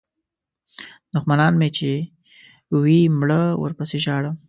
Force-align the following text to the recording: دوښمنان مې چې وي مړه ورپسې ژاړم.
دوښمنان 1.13 1.53
مې 1.59 1.69
چې 1.77 1.91
وي 2.81 2.99
مړه 3.19 3.41
ورپسې 3.61 3.97
ژاړم. 4.05 4.35